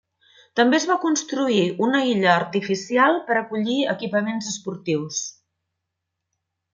També 0.59 0.77
es 0.77 0.85
va 0.91 0.95
construir 1.03 1.59
una 1.89 1.99
illa 2.13 2.31
artificial 2.37 3.21
per 3.29 3.37
acollir 3.41 3.77
equipaments 3.95 4.49
esportius. 4.57 5.21